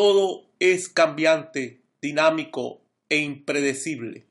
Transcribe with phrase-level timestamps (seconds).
[0.00, 4.28] Todo es cambiante, dinámico e impredecible.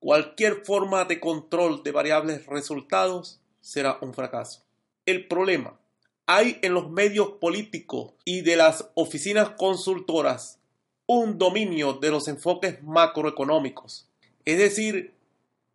[0.00, 4.64] Cualquier forma de control de variables resultados será un fracaso.
[5.04, 5.78] El problema.
[6.26, 10.58] Hay en los medios políticos y de las oficinas consultoras
[11.06, 14.08] un dominio de los enfoques macroeconómicos,
[14.44, 15.14] es decir,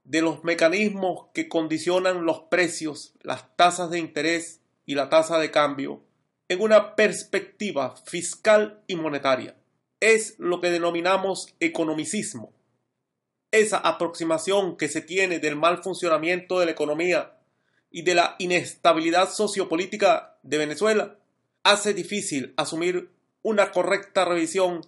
[0.04, 5.52] de los mecanismos que condicionan los precios, las tasas de interés y la tasa de
[5.52, 6.02] cambio
[6.52, 9.55] en una perspectiva fiscal y monetaria.
[10.01, 12.51] Es lo que denominamos economicismo.
[13.51, 17.37] Esa aproximación que se tiene del mal funcionamiento de la economía
[17.89, 21.15] y de la inestabilidad sociopolítica de Venezuela
[21.64, 23.09] hace difícil asumir
[23.43, 24.81] una correcta revisión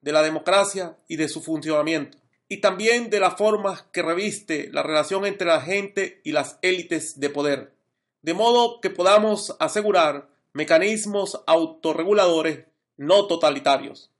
[0.00, 2.16] de la democracia y de su funcionamiento
[2.48, 7.20] y también de la forma que reviste la relación entre la gente y las élites
[7.20, 7.74] de poder,
[8.22, 14.10] de modo que podamos asegurar mecanismos autorreguladores no totalitarios.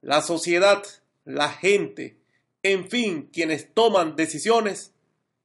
[0.00, 0.82] La sociedad,
[1.24, 2.16] la gente,
[2.62, 4.92] en fin, quienes toman decisiones,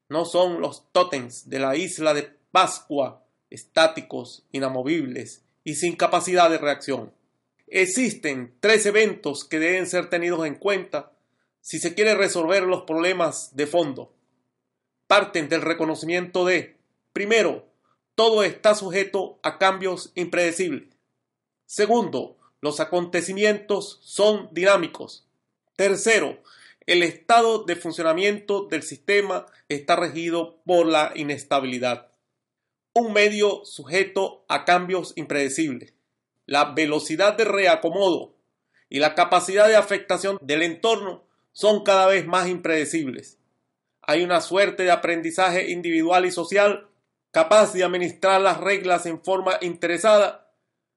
[0.08, 6.58] no son los tótems de la isla de Pascua, estáticos, inamovibles y sin capacidad de
[6.58, 7.12] reacción.
[7.68, 11.12] Existen tres eventos que deben ser tenidos en cuenta
[11.62, 14.14] si se quiere resolver los problemas de fondo.
[15.08, 16.78] Parten del reconocimiento de,
[17.12, 17.68] primero,
[18.16, 20.88] todo está sujeto a cambios impredecibles.
[21.66, 25.28] Segundo, los acontecimientos son dinámicos.
[25.76, 26.42] Tercero,
[26.86, 32.12] el estado de funcionamiento del sistema está regido por la inestabilidad.
[32.94, 35.94] Un medio sujeto a cambios impredecibles.
[36.46, 38.36] La velocidad de reacomodo
[38.88, 43.40] y la capacidad de afectación del entorno son cada vez más impredecibles.
[44.02, 46.88] Hay una suerte de aprendizaje individual y social
[47.36, 50.54] capaz de administrar las reglas en forma interesada,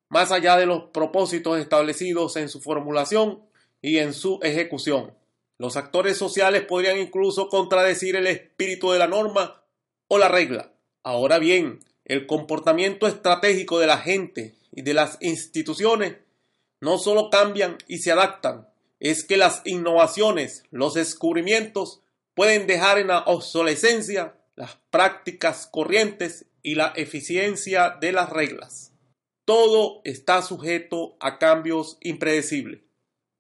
[0.09, 3.43] más allá de los propósitos establecidos en su formulación
[3.83, 5.13] y en su ejecución.
[5.59, 9.65] Los actores sociales podrían incluso contradecir el espíritu de la norma
[10.07, 10.71] o la regla.
[11.03, 16.19] Ahora bien, el comportamiento estratégico de la gente y de las instituciones
[16.81, 18.69] no solo cambian y se adaptan,
[19.01, 22.01] es que las innovaciones, los descubrimientos
[22.35, 28.93] pueden dejar en la obsolescencia las prácticas corrientes y la eficiencia de las reglas.
[29.45, 32.81] Todo está sujeto a cambios impredecibles.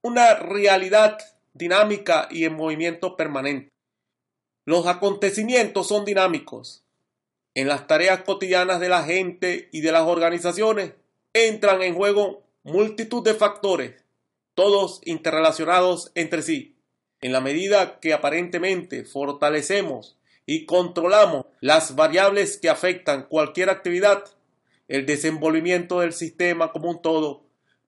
[0.01, 1.19] Una realidad
[1.55, 3.69] dinámica y en movimiento permanente.
[4.65, 6.84] Los acontecimientos son dinámicos.
[7.53, 10.93] En las tareas cotidianas de la gente y de las organizaciones
[11.33, 14.05] entran en juego multitud de factores
[14.55, 16.77] todos interrelacionados entre sí.
[17.21, 20.18] En la medida que aparentemente fortalecemos
[20.50, 24.25] y controlamos las variables que afectan cualquier actividad,
[24.88, 27.44] el desenvolvimiento del sistema como un todo,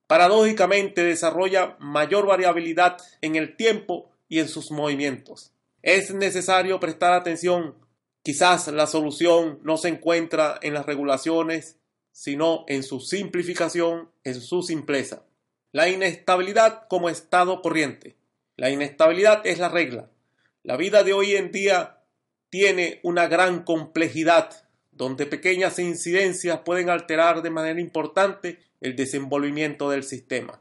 [0.06, 5.54] paradójicamente desarrolla mayor variabilidad en el tiempo y en sus movimientos.
[5.80, 7.76] Es necesario prestar atención.
[8.22, 11.78] Quizás la solución no se encuentra en las regulaciones,
[12.12, 15.22] sino en su simplificación, en su simpleza.
[15.72, 18.18] La inestabilidad como estado corriente.
[18.56, 20.10] La inestabilidad es la regla.
[20.62, 21.96] La vida de hoy en día
[22.50, 30.02] tiene una gran complejidad, donde pequeñas incidencias pueden alterar de manera importante el desenvolvimiento del
[30.02, 30.60] sistema.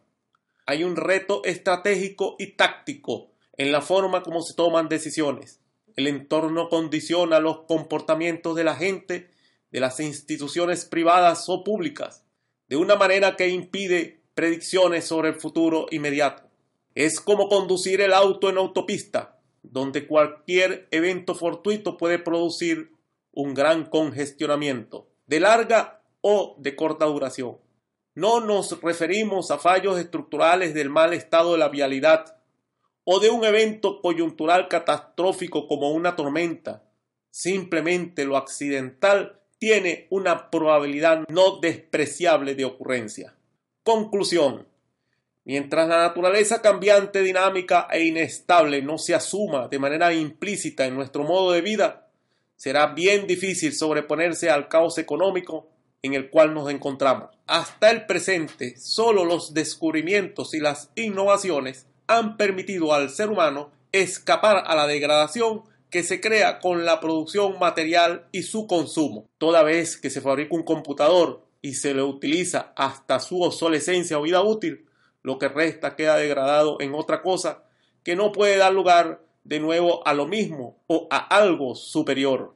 [0.65, 5.59] Hay un reto estratégico y táctico en la forma como se toman decisiones.
[5.95, 9.31] El entorno condiciona los comportamientos de la gente,
[9.71, 12.23] de las instituciones privadas o públicas,
[12.67, 16.43] de una manera que impide predicciones sobre el futuro inmediato.
[16.93, 22.91] Es como conducir el auto en autopista, donde cualquier evento fortuito puede producir
[23.31, 27.57] un gran congestionamiento, de larga o de corta duración.
[28.15, 32.37] No nos referimos a fallos estructurales del mal estado de la vialidad
[33.03, 36.83] o de un evento coyuntural catastrófico como una tormenta.
[37.31, 43.35] Simplemente lo accidental tiene una probabilidad no despreciable de ocurrencia.
[43.83, 44.67] Conclusión.
[45.45, 51.23] Mientras la naturaleza cambiante, dinámica e inestable no se asuma de manera implícita en nuestro
[51.23, 52.07] modo de vida,
[52.55, 55.69] será bien difícil sobreponerse al caos económico
[56.01, 57.29] en el cual nos encontramos.
[57.47, 64.63] Hasta el presente, solo los descubrimientos y las innovaciones han permitido al ser humano escapar
[64.65, 69.27] a la degradación que se crea con la producción material y su consumo.
[69.37, 74.21] Toda vez que se fabrica un computador y se le utiliza hasta su obsolescencia o
[74.21, 74.85] vida útil,
[75.23, 77.63] lo que resta queda degradado en otra cosa
[78.03, 82.55] que no puede dar lugar de nuevo a lo mismo o a algo superior.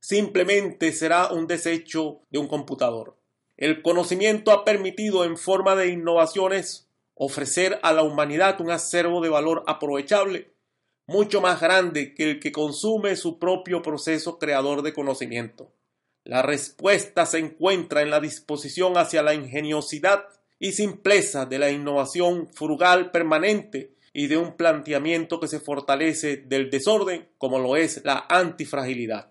[0.00, 3.16] Simplemente será un desecho de un computador.
[3.56, 9.28] El conocimiento ha permitido en forma de innovaciones ofrecer a la humanidad un acervo de
[9.28, 10.54] valor aprovechable,
[11.06, 15.70] mucho más grande que el que consume su propio proceso creador de conocimiento.
[16.24, 20.24] La respuesta se encuentra en la disposición hacia la ingeniosidad
[20.60, 26.70] y simpleza de la innovación frugal permanente y de un planteamiento que se fortalece del
[26.70, 29.29] desorden como lo es la antifragilidad.